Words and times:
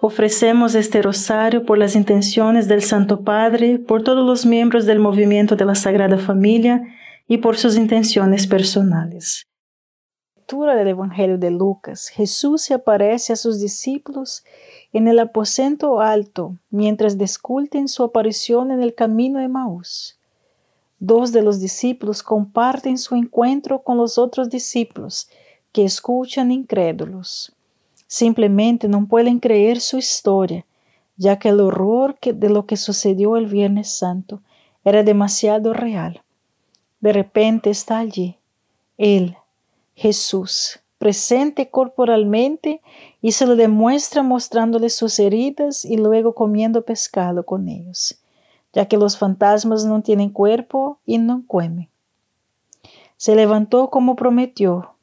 Ofrecemos 0.00 0.74
este 0.74 1.00
rosario 1.00 1.64
por 1.64 1.78
las 1.78 1.96
intenciones 1.96 2.68
del 2.68 2.82
Santo 2.82 3.22
Padre, 3.22 3.78
por 3.78 4.04
todos 4.04 4.26
los 4.26 4.44
miembros 4.44 4.84
del 4.84 4.98
movimiento 4.98 5.56
de 5.56 5.64
la 5.64 5.74
Sagrada 5.74 6.18
Familia 6.18 6.82
y 7.26 7.38
por 7.38 7.56
sus 7.56 7.76
intenciones 7.76 8.46
personales. 8.46 9.46
Lectura 10.36 10.76
del 10.76 10.88
Evangelio 10.88 11.38
de 11.38 11.50
Lucas. 11.50 12.08
Jesús 12.08 12.62
se 12.62 12.74
aparece 12.74 13.32
a 13.32 13.36
sus 13.36 13.58
discípulos 13.58 14.44
en 14.92 15.08
el 15.08 15.18
aposento 15.18 16.00
alto 16.00 16.56
mientras 16.70 17.16
discuten 17.16 17.88
su 17.88 18.04
aparición 18.04 18.70
en 18.70 18.82
el 18.82 18.94
camino 18.94 19.40
de 19.40 19.48
Maús. 19.48 20.20
Dos 20.98 21.32
de 21.32 21.42
los 21.42 21.58
discípulos 21.58 22.22
comparten 22.22 22.98
su 22.98 23.16
encuentro 23.16 23.82
con 23.82 23.96
los 23.96 24.18
otros 24.18 24.50
discípulos 24.50 25.28
que 25.72 25.84
escuchan 25.84 26.52
incrédulos. 26.52 27.55
Simplemente 28.06 28.88
no 28.88 29.06
pueden 29.06 29.40
creer 29.40 29.80
su 29.80 29.98
historia, 29.98 30.64
ya 31.16 31.38
que 31.38 31.48
el 31.48 31.60
horror 31.60 32.16
de 32.20 32.48
lo 32.50 32.66
que 32.66 32.76
sucedió 32.76 33.36
el 33.36 33.46
Viernes 33.46 33.90
Santo 33.90 34.42
era 34.84 35.02
demasiado 35.02 35.72
real. 35.72 36.22
De 37.00 37.12
repente 37.12 37.70
está 37.70 37.98
allí, 37.98 38.38
Él, 38.96 39.36
Jesús, 39.94 40.80
presente 40.98 41.70
corporalmente 41.70 42.80
y 43.20 43.32
se 43.32 43.46
lo 43.46 43.56
demuestra 43.56 44.22
mostrándoles 44.22 44.94
sus 44.94 45.18
heridas 45.18 45.84
y 45.84 45.96
luego 45.96 46.34
comiendo 46.34 46.82
pescado 46.82 47.44
con 47.44 47.68
ellos, 47.68 48.20
ya 48.72 48.86
que 48.86 48.96
los 48.96 49.18
fantasmas 49.18 49.84
no 49.84 50.02
tienen 50.02 50.30
cuerpo 50.30 50.98
y 51.06 51.18
no 51.18 51.44
comen. 51.46 51.88
Se 53.16 53.34
levantó 53.34 53.88
como 53.88 54.16
prometió, 54.16 54.95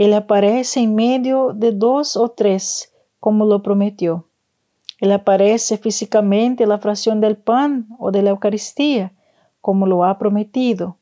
él 0.00 0.14
aparece 0.14 0.80
en 0.80 0.94
medio 0.94 1.52
de 1.52 1.72
dos 1.72 2.16
o 2.16 2.30
tres, 2.30 2.90
como 3.20 3.44
lo 3.44 3.62
prometió. 3.62 4.24
Él 4.98 5.12
aparece 5.12 5.76
físicamente 5.76 6.62
en 6.62 6.70
la 6.70 6.78
fracción 6.78 7.20
del 7.20 7.36
pan 7.36 7.86
o 7.98 8.10
de 8.10 8.22
la 8.22 8.30
Eucaristía, 8.30 9.12
como 9.60 9.86
lo 9.86 10.02
ha 10.04 10.16
prometido. 10.16 10.96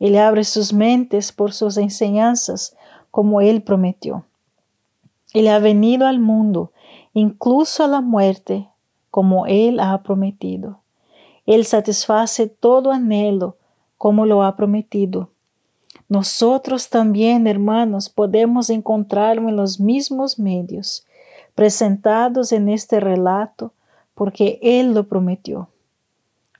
Él 0.00 0.18
abre 0.18 0.44
sus 0.44 0.74
mentes 0.74 1.32
por 1.32 1.54
sus 1.54 1.78
enseñanzas, 1.78 2.76
como 3.10 3.40
Él 3.40 3.62
prometió. 3.62 4.26
Él 5.32 5.48
ha 5.48 5.58
venido 5.58 6.06
al 6.06 6.20
mundo, 6.20 6.72
incluso 7.14 7.84
a 7.84 7.88
la 7.88 8.02
muerte, 8.02 8.68
como 9.10 9.46
Él 9.46 9.80
ha 9.80 10.02
prometido. 10.02 10.80
Él 11.46 11.64
satisface 11.64 12.48
todo 12.48 12.92
anhelo, 12.92 13.56
como 13.96 14.26
lo 14.26 14.42
ha 14.42 14.56
prometido. 14.56 15.30
Nosotros 16.08 16.88
también, 16.88 17.46
hermanos, 17.46 18.08
podemos 18.08 18.70
encontrarlo 18.70 19.48
en 19.48 19.56
los 19.56 19.80
mismos 19.80 20.38
medios, 20.38 21.04
presentados 21.54 22.52
en 22.52 22.68
este 22.68 23.00
relato, 23.00 23.72
porque 24.14 24.58
Él 24.62 24.94
lo 24.94 25.08
prometió. 25.08 25.68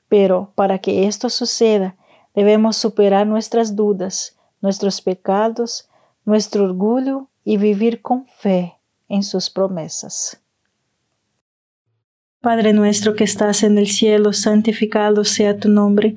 Pero 0.09 0.53
para 0.55 0.79
que 0.79 1.07
esto 1.07 1.31
suceda, 1.31 1.95
debemos 2.35 2.77
superar 2.77 3.27
nuestras 3.27 3.77
dudas, 3.77 4.37
nuestros 4.61 5.01
pecados, 5.01 5.89
nuestro 6.25 6.65
orgullo 6.65 7.29
y 7.45 7.57
vivir 7.57 8.03
con 8.03 8.27
fe 8.27 8.75
en 9.09 9.23
sus 9.23 9.49
promesas. 9.49 10.41
Padre 12.41 12.73
nuestro 12.73 13.15
que 13.15 13.25
estás 13.25 13.63
en 13.63 13.79
el 13.79 13.89
cielo, 13.89 14.33
santificado 14.33 15.25
sea 15.25 15.57
tu 15.59 15.69
nombre 15.69 16.17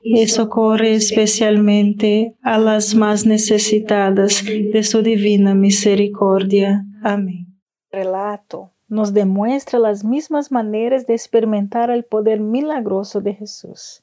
y 0.00 0.26
socorre 0.28 0.94
especialmente 0.94 2.34
a 2.42 2.58
las 2.58 2.94
más 2.94 3.26
necesitadas 3.26 4.44
de 4.44 4.82
su 4.82 5.02
divina 5.02 5.54
misericordia. 5.54 6.84
Amén. 7.02 7.46
Relato 7.92 8.70
nos 8.90 9.14
demuestra 9.14 9.78
las 9.78 10.04
mismas 10.04 10.50
maneras 10.50 11.06
de 11.06 11.14
experimentar 11.14 11.90
el 11.90 12.04
poder 12.04 12.40
milagroso 12.40 13.20
de 13.20 13.34
Jesús, 13.34 14.02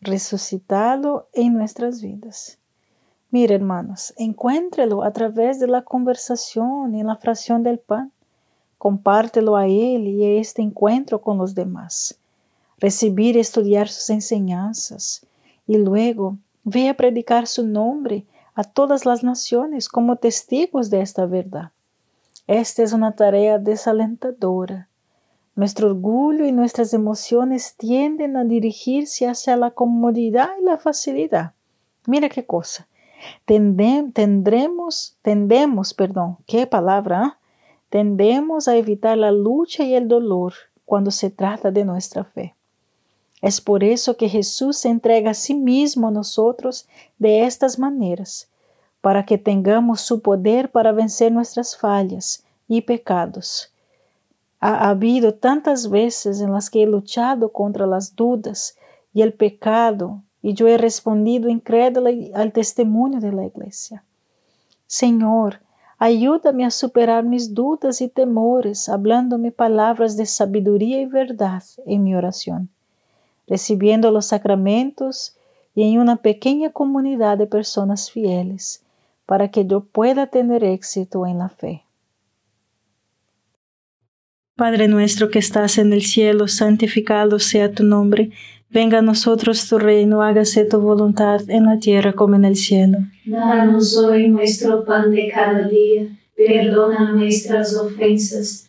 resucitado 0.00 1.28
en 1.32 1.54
nuestras 1.54 2.00
vidas. 2.00 2.60
Mire, 3.32 3.56
hermanos, 3.56 4.14
encuéntrelo 4.16 5.02
a 5.02 5.12
través 5.12 5.58
de 5.58 5.66
la 5.66 5.82
conversación 5.82 6.94
y 6.94 7.02
la 7.02 7.16
fracción 7.16 7.64
del 7.64 7.80
pan. 7.80 8.12
Compártelo 8.78 9.56
a 9.56 9.66
Él 9.66 10.06
y 10.06 10.24
a 10.24 10.40
este 10.40 10.62
encuentro 10.62 11.20
con 11.20 11.36
los 11.36 11.56
demás. 11.56 12.16
Recibir 12.84 13.36
y 13.36 13.40
estudiar 13.40 13.88
sus 13.88 14.10
enseñanzas 14.10 15.24
y 15.66 15.78
luego 15.78 16.36
ve 16.64 16.90
a 16.90 16.94
predicar 16.98 17.46
su 17.46 17.66
nombre 17.66 18.26
a 18.54 18.62
todas 18.62 19.06
las 19.06 19.24
naciones 19.24 19.88
como 19.88 20.16
testigos 20.16 20.90
de 20.90 21.00
esta 21.00 21.24
verdad. 21.24 21.70
Esta 22.46 22.82
es 22.82 22.92
una 22.92 23.12
tarea 23.12 23.58
desalentadora. 23.58 24.90
Nuestro 25.56 25.92
orgullo 25.92 26.44
y 26.44 26.52
nuestras 26.52 26.92
emociones 26.92 27.74
tienden 27.74 28.36
a 28.36 28.44
dirigirse 28.44 29.26
hacia 29.26 29.56
la 29.56 29.70
comodidad 29.70 30.50
y 30.60 30.64
la 30.64 30.76
facilidad. 30.76 31.52
Mira 32.06 32.28
qué 32.28 32.44
cosa. 32.44 32.86
tendremos, 33.46 35.16
tendemos, 35.22 35.94
perdón, 35.94 36.36
qué 36.46 36.66
palabra, 36.66 37.22
¿ah? 37.24 37.38
tendemos 37.88 38.68
a 38.68 38.76
evitar 38.76 39.16
la 39.16 39.32
lucha 39.32 39.84
y 39.84 39.94
el 39.94 40.06
dolor 40.06 40.52
cuando 40.84 41.10
se 41.10 41.30
trata 41.30 41.70
de 41.70 41.86
nuestra 41.86 42.24
fe. 42.24 42.54
Es 43.44 43.60
por 43.60 43.84
eso 43.84 44.16
que 44.16 44.30
Jesús 44.30 44.78
se 44.78 44.88
entrega 44.88 45.32
a 45.32 45.34
sí 45.34 45.54
mismo 45.54 46.08
a 46.08 46.10
nosotros 46.10 46.88
de 47.18 47.44
estas 47.44 47.78
maneras 47.78 48.48
para 49.02 49.26
que 49.26 49.36
tengamos 49.36 50.00
su 50.00 50.22
poder 50.22 50.70
para 50.70 50.92
vencer 50.92 51.30
nuestras 51.30 51.76
fallas 51.76 52.42
y 52.68 52.80
pecados. 52.80 53.70
Ha 54.60 54.88
habido 54.88 55.34
tantas 55.34 55.90
veces 55.90 56.40
en 56.40 56.52
las 56.54 56.70
que 56.70 56.84
he 56.84 56.86
luchado 56.86 57.52
contra 57.52 57.86
las 57.86 58.16
dudas 58.16 58.78
y 59.12 59.20
el 59.20 59.34
pecado 59.34 60.22
y 60.40 60.54
yo 60.54 60.66
he 60.66 60.78
respondido 60.78 61.50
incrédula 61.50 62.12
al 62.32 62.50
testimonio 62.50 63.20
de 63.20 63.32
la 63.32 63.44
iglesia. 63.44 64.04
Señor, 64.86 65.60
ayúdame 65.98 66.64
a 66.64 66.70
superar 66.70 67.24
mis 67.24 67.52
dudas 67.52 68.00
y 68.00 68.08
temores, 68.08 68.88
hablándome 68.88 69.52
palabras 69.52 70.16
de 70.16 70.24
sabiduría 70.24 71.02
y 71.02 71.04
verdad 71.04 71.62
en 71.84 72.04
mi 72.04 72.14
oración, 72.14 72.70
recibiendo 73.46 74.10
los 74.10 74.26
sacramentos 74.26 75.36
y 75.74 75.82
en 75.82 75.98
una 75.98 76.16
pequeña 76.16 76.70
comunidad 76.70 77.38
de 77.38 77.46
personas 77.46 78.10
fieles 78.10 78.82
para 79.26 79.50
que 79.50 79.66
yo 79.66 79.80
pueda 79.80 80.26
tener 80.26 80.64
éxito 80.64 81.26
en 81.26 81.38
la 81.38 81.48
fe. 81.48 81.84
Padre 84.56 84.86
nuestro 84.86 85.30
que 85.30 85.40
estás 85.40 85.78
en 85.78 85.92
el 85.92 86.02
cielo, 86.02 86.46
santificado 86.46 87.40
sea 87.40 87.72
tu 87.72 87.82
nombre. 87.82 88.30
Venga 88.70 88.98
a 88.98 89.02
nosotros 89.02 89.68
tu 89.68 89.78
reino, 89.78 90.22
hágase 90.22 90.64
tu 90.64 90.80
voluntad 90.80 91.40
en 91.48 91.64
la 91.64 91.78
tierra 91.80 92.12
como 92.12 92.36
en 92.36 92.44
el 92.44 92.54
cielo. 92.54 92.98
Danos 93.24 93.96
hoy 93.96 94.28
nuestro 94.28 94.84
pan 94.84 95.10
de 95.10 95.28
cada 95.28 95.66
día, 95.66 96.06
perdona 96.36 97.12
nuestras 97.12 97.76
ofensas, 97.76 98.68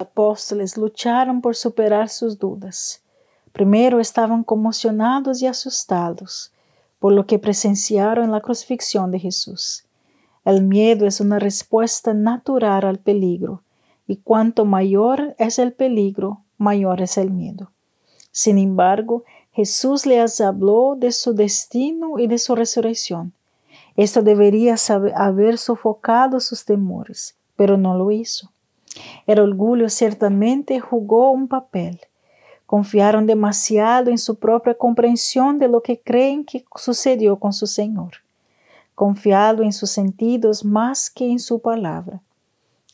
Apóstoles 0.00 0.78
lucharon 0.78 1.42
por 1.42 1.54
superar 1.54 2.08
sus 2.08 2.38
dudas. 2.38 3.02
Primero 3.52 4.00
estaban 4.00 4.42
conmocionados 4.42 5.42
y 5.42 5.46
asustados 5.46 6.52
por 6.98 7.12
lo 7.12 7.26
que 7.26 7.38
presenciaron 7.38 8.24
en 8.24 8.30
la 8.30 8.40
crucifixión 8.40 9.10
de 9.10 9.18
Jesús. 9.18 9.84
El 10.46 10.62
miedo 10.62 11.06
es 11.06 11.20
una 11.20 11.38
respuesta 11.38 12.14
natural 12.14 12.86
al 12.86 12.98
peligro, 12.98 13.62
y 14.06 14.16
cuanto 14.16 14.64
mayor 14.64 15.34
es 15.38 15.58
el 15.58 15.74
peligro, 15.74 16.40
mayor 16.56 17.02
es 17.02 17.18
el 17.18 17.30
miedo. 17.30 17.70
Sin 18.30 18.56
embargo, 18.56 19.24
Jesús 19.52 20.06
les 20.06 20.40
habló 20.40 20.96
de 20.96 21.12
su 21.12 21.34
destino 21.34 22.18
y 22.18 22.26
de 22.26 22.38
su 22.38 22.54
resurrección. 22.54 23.34
Esto 23.96 24.22
debería 24.22 24.76
haber 25.14 25.58
sofocado 25.58 26.40
sus 26.40 26.64
temores, 26.64 27.36
pero 27.54 27.76
no 27.76 27.98
lo 27.98 28.10
hizo. 28.10 28.50
El 29.26 29.40
orgullo 29.40 29.88
ciertamente 29.88 30.80
jugó 30.80 31.30
un 31.30 31.48
papel. 31.48 32.00
Confiaron 32.66 33.26
demasiado 33.26 34.10
en 34.10 34.18
su 34.18 34.36
propia 34.36 34.74
comprensión 34.74 35.58
de 35.58 35.68
lo 35.68 35.82
que 35.82 36.00
creen 36.00 36.44
que 36.44 36.64
sucedió 36.76 37.38
con 37.38 37.52
su 37.52 37.66
Señor. 37.66 38.12
Confiado 38.94 39.62
en 39.62 39.72
sus 39.72 39.90
sentidos 39.90 40.64
más 40.64 41.10
que 41.10 41.30
en 41.30 41.38
su 41.38 41.60
palabra. 41.60 42.20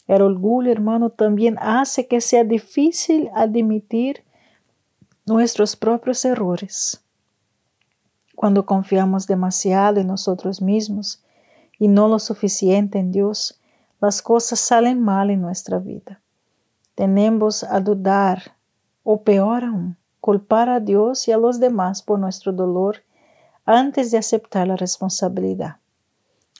El 0.06 0.22
orgullo, 0.22 0.70
hermano, 0.70 1.10
también 1.10 1.58
hace 1.60 2.06
que 2.06 2.20
sea 2.20 2.44
difícil 2.44 3.28
admitir 3.34 4.22
nuestros 5.26 5.74
propios 5.74 6.24
errores. 6.24 7.02
Cuando 8.36 8.64
confiamos 8.64 9.26
demasiado 9.26 10.00
en 10.00 10.06
nosotros 10.06 10.62
mismos 10.62 11.22
y 11.78 11.88
no 11.88 12.06
lo 12.06 12.18
suficiente 12.18 12.98
en 12.98 13.10
Dios, 13.10 13.55
las 14.00 14.22
cosas 14.22 14.60
salen 14.60 15.00
mal 15.00 15.30
en 15.30 15.40
nuestra 15.40 15.78
vida. 15.78 16.20
Tenemos 16.94 17.64
a 17.64 17.80
dudar 17.80 18.56
o 19.04 19.22
peor 19.22 19.64
aún, 19.64 19.96
culpar 20.20 20.68
a 20.68 20.80
Dios 20.80 21.28
y 21.28 21.32
a 21.32 21.38
los 21.38 21.60
demás 21.60 22.02
por 22.02 22.18
nuestro 22.18 22.52
dolor 22.52 23.02
antes 23.64 24.10
de 24.10 24.18
aceptar 24.18 24.66
la 24.66 24.76
responsabilidad. 24.76 25.76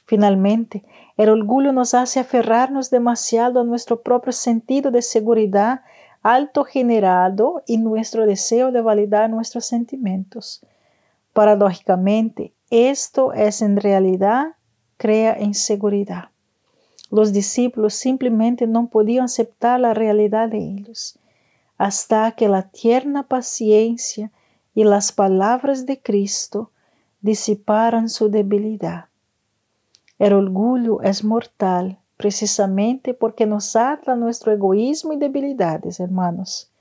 Finalmente, 0.05 0.85
el 1.16 1.31
orgullo 1.31 1.73
nos 1.73 1.95
hace 1.95 2.21
aferrarnos 2.21 2.90
demasiado 2.90 3.61
a 3.61 3.64
nuestro 3.64 4.02
propio 4.02 4.33
sentido 4.33 4.90
de 4.90 5.02
seguridad 5.02 5.81
alto 6.23 6.64
generado 6.64 7.62
y 7.66 7.78
nuestro 7.78 8.26
deseo 8.26 8.73
de 8.73 8.83
validar 8.83 9.31
nuestros 9.31 9.64
sentimientos. 9.66 10.61
Paradójicamente, 11.33 12.52
esto 12.71 13.33
es 13.33 13.62
en 13.62 13.76
realidad 13.76 14.57
crea 14.97 15.40
inseguridad. 15.40 16.31
Los 17.11 17.33
discípulos 17.33 17.95
simplemente 17.95 18.67
no 18.67 18.89
podían 18.89 19.27
aceptar 19.27 19.81
la 19.81 19.95
realidad 19.95 20.49
de 20.49 20.59
ellos, 20.59 21.19
hasta 21.79 22.33
que 22.33 22.49
la 22.49 22.71
tierna 22.71 23.23
paciencia 23.25 24.33
y 24.75 24.85
las 24.85 25.13
palabras 25.13 25.87
de 25.87 26.01
Cristo 26.01 26.71
disiparan 27.21 28.09
su 28.09 28.29
debilidad. 28.29 29.07
El 30.19 30.33
orgullo 30.33 31.03
es 31.03 31.25
mortal 31.25 31.99
precisamente 32.17 33.15
porque 33.15 33.47
nos 33.47 33.77
ata 33.77 34.17
nuestro 34.17 34.53
egoísmo 34.53 35.13
y 35.13 35.17
debilidades, 35.17 36.01
hermanos. 36.01 36.73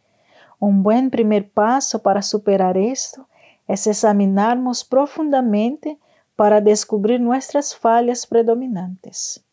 Un 0.59 0.83
buen 0.83 1.09
primer 1.11 1.49
paso 1.49 2.01
para 2.01 2.21
superar 2.21 2.77
esto 2.77 3.27
es 3.67 3.85
examinarnos 3.87 4.85
profundamente 4.85 5.99
para 6.35 6.61
descubrir 6.61 7.19
nuestras 7.19 7.75
fallas 7.75 8.25
predominantes. 8.25 9.44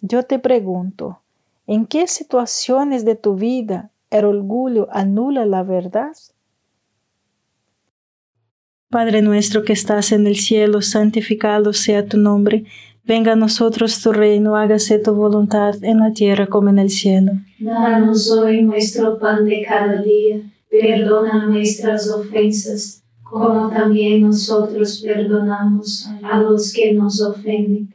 Yo 0.00 0.22
te 0.22 0.38
pregunto, 0.38 1.20
¿en 1.66 1.86
qué 1.86 2.06
situaciones 2.06 3.04
de 3.04 3.16
tu 3.16 3.34
vida 3.34 3.90
el 4.10 4.24
orgullo 4.24 4.88
anula 4.92 5.46
la 5.46 5.62
verdad? 5.62 6.12
Padre 8.88 9.20
nuestro 9.22 9.64
que 9.64 9.72
estás 9.72 10.12
en 10.12 10.26
el 10.26 10.36
cielo, 10.36 10.80
santificado 10.80 11.72
sea 11.72 12.06
tu 12.06 12.18
nombre 12.18 12.64
Venga 13.06 13.34
a 13.34 13.36
nosotros 13.36 14.02
tu 14.02 14.12
reino, 14.12 14.56
hágase 14.56 14.98
tu 14.98 15.14
voluntad 15.14 15.76
en 15.82 16.00
la 16.00 16.12
tierra 16.12 16.48
como 16.48 16.70
en 16.70 16.80
el 16.80 16.90
cielo. 16.90 17.32
Danos 17.60 18.28
hoy 18.32 18.62
nuestro 18.62 19.16
pan 19.20 19.44
de 19.44 19.62
cada 19.62 20.02
día, 20.02 20.40
perdona 20.68 21.46
nuestras 21.46 22.10
ofensas, 22.10 23.04
como 23.22 23.70
también 23.70 24.22
nosotros 24.22 25.00
perdonamos 25.06 26.10
a 26.20 26.40
los 26.40 26.72
que 26.72 26.94
nos 26.94 27.20
ofenden, 27.20 27.94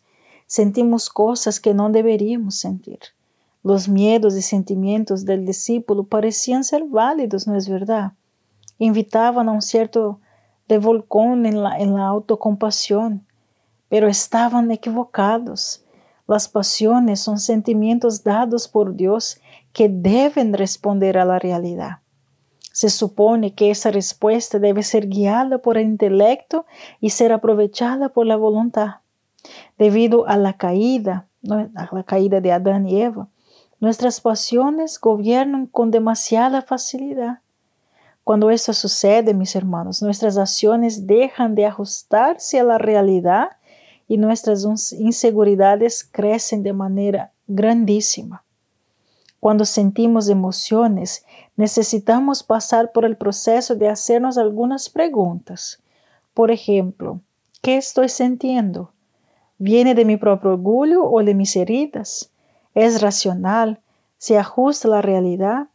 sentimos 0.51 1.09
cosas 1.09 1.61
que 1.61 1.73
no 1.73 1.89
deberíamos 1.89 2.55
sentir. 2.55 2.99
Los 3.63 3.87
miedos 3.87 4.35
y 4.35 4.41
sentimientos 4.41 5.23
del 5.23 5.45
discípulo 5.45 6.03
parecían 6.03 6.65
ser 6.65 6.83
válidos, 6.83 7.47
¿no 7.47 7.55
es 7.55 7.69
verdad? 7.69 8.11
Invitaban 8.77 9.47
a 9.47 9.53
un 9.53 9.61
cierto 9.61 10.19
revolcón 10.67 11.45
en 11.45 11.63
la, 11.63 11.79
en 11.79 11.93
la 11.93 12.05
autocompasión, 12.07 13.25
pero 13.87 14.09
estaban 14.09 14.69
equivocados. 14.71 15.85
Las 16.27 16.49
pasiones 16.49 17.21
son 17.21 17.39
sentimientos 17.39 18.21
dados 18.25 18.67
por 18.67 18.93
Dios 18.93 19.39
que 19.71 19.87
deben 19.87 20.51
responder 20.51 21.17
a 21.17 21.23
la 21.23 21.39
realidad. 21.39 21.99
Se 22.73 22.89
supone 22.89 23.53
que 23.53 23.71
esa 23.71 23.89
respuesta 23.89 24.59
debe 24.59 24.83
ser 24.83 25.07
guiada 25.07 25.59
por 25.59 25.77
el 25.77 25.85
intelecto 25.85 26.65
y 26.99 27.11
ser 27.11 27.31
aprovechada 27.31 28.09
por 28.09 28.25
la 28.25 28.35
voluntad. 28.35 29.00
Debido 29.81 30.27
a 30.27 30.37
la 30.37 30.57
caída, 30.57 31.25
a 31.49 31.89
la 31.91 32.03
caída 32.03 32.39
de 32.39 32.51
Adán 32.51 32.87
y 32.87 33.01
Eva, 33.01 33.29
nuestras 33.79 34.21
pasiones 34.21 34.99
gobiernan 34.99 35.65
con 35.65 35.89
demasiada 35.89 36.61
facilidad. 36.61 37.39
Cuando 38.23 38.51
esto 38.51 38.73
sucede, 38.73 39.33
mis 39.33 39.55
hermanos, 39.55 40.03
nuestras 40.03 40.37
acciones 40.37 41.07
dejan 41.07 41.55
de 41.55 41.65
ajustarse 41.65 42.59
a 42.59 42.63
la 42.63 42.77
realidad 42.77 43.57
y 44.07 44.17
nuestras 44.17 44.63
inseguridades 44.91 46.03
crecen 46.03 46.61
de 46.61 46.73
manera 46.73 47.31
grandísima. 47.47 48.43
Cuando 49.39 49.65
sentimos 49.65 50.29
emociones, 50.29 51.25
necesitamos 51.55 52.43
pasar 52.43 52.91
por 52.91 53.03
el 53.03 53.17
proceso 53.17 53.73
de 53.73 53.89
hacernos 53.89 54.37
algunas 54.37 54.89
preguntas. 54.89 55.81
Por 56.35 56.51
ejemplo, 56.51 57.19
¿qué 57.63 57.77
estoy 57.77 58.09
sintiendo? 58.09 58.91
¿Viene 59.63 59.93
de 59.93 60.05
mi 60.05 60.17
propio 60.17 60.53
orgullo 60.53 61.03
o 61.03 61.23
de 61.23 61.35
mis 61.35 61.55
heridas? 61.55 62.31
¿Es 62.73 62.99
racional? 62.99 63.79
¿Se 64.17 64.39
ajusta 64.39 64.87
a 64.87 64.91
la 64.91 65.01
realidad? 65.03 65.67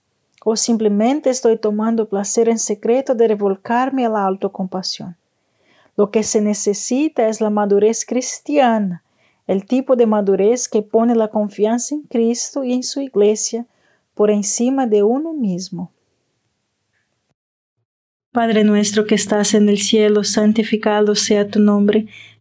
¿O 0.45 0.57
simplemente 0.57 1.31
estoy 1.31 1.57
tomando 1.57 2.09
placer 2.09 2.49
en 2.49 2.59
secreto 2.59 3.15
de 3.15 3.29
revolcarme 3.29 4.05
a 4.05 4.09
la 4.09 4.25
autocompasión? 4.25 5.17
Lo 5.97 6.11
que 6.11 6.25
se 6.25 6.41
necesita 6.41 7.29
es 7.29 7.41
la 7.41 7.49
madurez 7.49 8.05
cristiana, 8.05 9.05
el 9.47 9.65
tipo 9.67 9.95
de 9.95 10.07
madurez 10.07 10.69
que 10.69 10.83
pone 10.83 11.15
la 11.15 11.29
confianza 11.29 11.95
en 11.95 12.03
Cristo 12.03 12.65
y 12.65 12.73
en 12.73 12.83
su 12.83 13.01
iglesia 13.01 13.67
por 14.15 14.33
encima 14.33 14.89
de 14.89 15.05
uno 15.05 15.33
mismo. 15.33 15.93
Padre 18.33 18.65
nuestro 18.65 19.07
que 19.07 19.15
estás 19.15 19.55
en 19.55 19.69
el 19.69 19.79
cielo, 19.79 20.25
santificado 20.25 21.15
sea 21.15 21.47
tu 21.47 21.61
nombre 21.61 22.09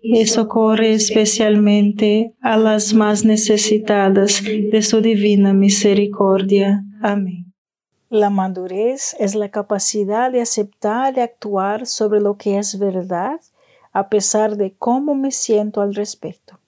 y 0.00 0.26
socorre 0.26 0.92
especialmente 0.92 2.34
a 2.40 2.56
las 2.56 2.94
más 2.94 3.24
necesitadas 3.24 4.42
de 4.44 4.82
su 4.82 5.00
divina 5.00 5.52
misericordia. 5.52 6.84
Amén. 7.02 7.52
La 8.10 8.30
madurez 8.30 9.14
es 9.18 9.34
la 9.34 9.50
capacidad 9.50 10.32
de 10.32 10.40
aceptar 10.40 11.16
y 11.16 11.20
actuar 11.20 11.86
sobre 11.86 12.20
lo 12.20 12.36
que 12.36 12.58
es 12.58 12.78
verdad 12.78 13.40
a 13.92 14.08
pesar 14.08 14.56
de 14.56 14.74
cómo 14.78 15.14
me 15.14 15.30
siento 15.30 15.80
al 15.80 15.94
respecto. 15.94 16.58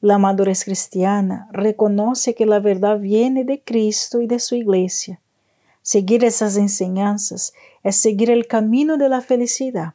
La 0.00 0.18
madurez 0.18 0.64
cristiana 0.64 1.48
reconoce 1.50 2.34
que 2.34 2.46
la 2.46 2.60
verdad 2.60 2.98
viene 2.98 3.44
de 3.44 3.62
Cristo 3.62 4.20
y 4.20 4.26
de 4.26 4.38
su 4.38 4.54
iglesia. 4.54 5.20
Seguir 5.82 6.24
esas 6.24 6.56
enseñanzas 6.56 7.52
es 7.82 7.96
seguir 7.96 8.30
el 8.30 8.46
camino 8.46 8.96
de 8.96 9.08
la 9.08 9.20
felicidad. 9.20 9.94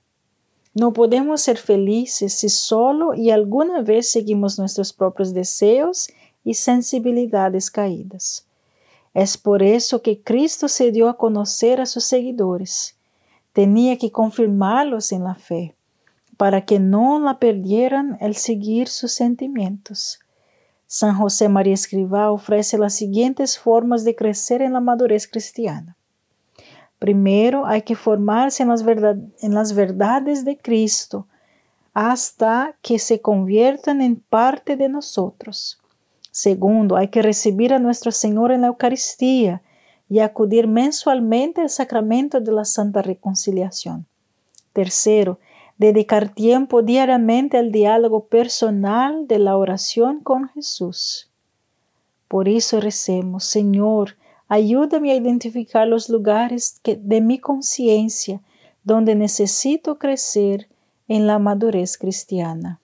No 0.74 0.94
podemos 0.94 1.42
ser 1.42 1.58
felices 1.58 2.34
si 2.34 2.50
solo 2.50 3.14
y 3.14 3.32
alguna 3.32 3.82
vez 3.82 4.12
seguimos 4.12 4.60
nuestros 4.60 4.94
propios 4.94 5.34
deseos 5.34 6.10
y 6.44 6.54
sensibilidades 6.54 7.72
caídas. 7.72 8.46
Es 9.14 9.38
por 9.38 9.64
eso 9.64 10.02
que 10.02 10.22
Cristo 10.22 10.68
se 10.68 10.92
dio 10.92 11.10
a 11.10 11.18
conocer 11.18 11.82
a 11.82 11.86
sus 11.86 12.06
seguidores. 12.06 12.96
Tenía 13.54 13.98
que 13.98 14.12
confirmarlos 14.12 15.12
en 15.12 15.24
la 15.24 15.36
fe, 15.36 15.76
para 16.38 16.66
que 16.66 16.80
no 16.80 17.20
la 17.20 17.40
perdieran 17.40 18.18
el 18.22 18.36
seguir 18.36 18.88
sus 18.88 19.12
sentimientos. 19.12 20.20
San 20.86 21.16
José 21.16 21.50
María 21.50 21.74
Escrivá 21.74 22.32
ofrece 22.32 22.78
las 22.78 22.94
siguientes 22.94 23.58
formas 23.60 24.04
de 24.04 24.16
crecer 24.16 24.62
en 24.62 24.74
la 24.74 24.80
madurez 24.80 25.28
cristiana. 25.28 25.98
Primero 27.00 27.66
hay 27.66 27.84
que 27.84 27.96
formarse 27.96 28.62
en 28.62 28.70
las, 29.54 29.74
verdades 29.74 30.44
de 30.44 30.58
Cristo 30.58 31.28
hasta 31.94 32.76
que 32.82 33.00
se 33.00 33.22
conviertan 33.22 34.02
en 34.02 34.18
parte 34.18 34.76
de 34.76 34.90
nosotros. 34.90 35.80
Segundo, 36.30 36.98
hay 36.98 37.08
que 37.08 37.22
recibir 37.22 37.74
a 37.74 37.80
nuestro 37.80 38.12
Señor 38.12 38.52
en 38.52 38.62
la 38.62 38.68
Eucaristía 38.68 39.62
y 40.10 40.20
acudir 40.20 40.68
mensualmente 40.68 41.62
al 41.62 41.70
sacramento 41.70 42.42
de 42.42 42.52
la 42.52 42.66
Santa 42.66 43.02
Reconciliación. 43.02 44.06
Tercero, 44.74 45.40
dedicar 45.78 46.30
tiempo 46.30 46.82
diariamente 46.82 47.58
al 47.58 47.72
diálogo 47.72 48.26
personal 48.26 49.28
de 49.28 49.40
la 49.40 49.56
oración 49.56 50.20
con 50.20 50.50
Jesús. 50.50 51.30
Por 52.28 52.50
eso 52.50 52.80
recemos, 52.82 53.46
Señor, 53.46 54.19
ayúdame 54.50 55.12
a 55.12 55.16
identificar 55.16 55.88
los 55.88 56.10
lugares 56.10 56.82
que, 56.84 56.98
de 56.98 57.22
mi 57.22 57.40
conciencia 57.40 58.42
donde 58.84 59.16
necesito 59.16 59.98
crecer 59.98 60.68
en 61.08 61.28
la 61.28 61.40
madurez 61.40 61.98
cristiana. 61.98 62.82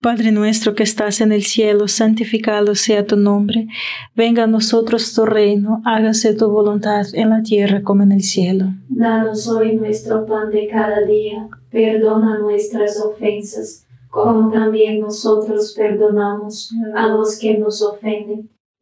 Padre 0.00 0.32
nuestro 0.32 0.74
que 0.74 0.82
estás 0.82 1.22
en 1.22 1.32
el 1.32 1.44
cielo, 1.44 1.88
santificado 1.88 2.74
sea 2.74 3.06
tu 3.06 3.16
nombre, 3.16 3.68
venga 4.14 4.44
a 4.44 4.46
nosotros 4.46 5.14
tu 5.14 5.24
reino, 5.24 5.80
hágase 5.86 6.34
tu 6.34 6.50
voluntad 6.50 7.06
en 7.14 7.30
la 7.30 7.42
tierra 7.42 7.82
como 7.82 8.02
en 8.02 8.12
el 8.12 8.22
cielo. 8.22 8.66
Danos 8.90 9.48
hoy 9.48 9.76
nuestro 9.76 10.26
pan 10.26 10.50
de 10.50 10.68
cada 10.68 11.00
día, 11.06 11.48
perdona 11.70 12.38
nuestras 12.38 13.00
ofensas, 13.00 13.86
como 14.10 14.50
también 14.50 15.00
nosotros 15.00 15.72
perdonamos 15.74 16.70
a 16.94 17.06
los 17.08 17.38
que 17.38 17.56
nos 17.56 17.80
ofenden, 17.80 18.50